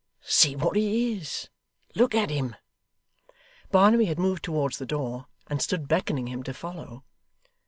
See 0.25 0.55
what 0.55 0.75
he 0.75 1.13
is! 1.19 1.47
Look 1.93 2.15
at 2.15 2.31
him!' 2.31 2.55
Barnaby 3.69 4.05
had 4.05 4.17
moved 4.17 4.43
towards 4.43 4.79
the 4.79 4.85
door, 4.87 5.27
and 5.45 5.61
stood 5.61 5.87
beckoning 5.87 6.25
him 6.25 6.41
to 6.41 6.55
follow. 6.55 7.03